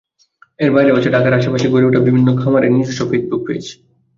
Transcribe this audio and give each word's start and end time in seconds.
এর 0.59 0.69
বাইরেও 0.71 0.97
আছে 0.97 1.09
ঢাকার 1.11 1.33
আশপাশে 1.33 1.67
গড়ে 1.67 1.87
ওঠা 1.87 2.01
বিভিন্ন 2.07 2.27
খামারের 2.35 2.73
নিজস্ব 2.73 3.01
ফেসবুক 3.09 3.41
পেজ। 3.47 3.63